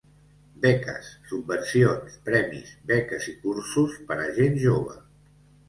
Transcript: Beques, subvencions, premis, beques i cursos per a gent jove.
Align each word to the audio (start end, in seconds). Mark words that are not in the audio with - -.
Beques, 0.61 1.11
subvencions, 1.31 2.17
premis, 2.31 2.73
beques 2.93 3.29
i 3.35 3.37
cursos 3.47 4.03
per 4.11 4.21
a 4.27 4.29
gent 4.41 4.61
jove. 4.69 5.01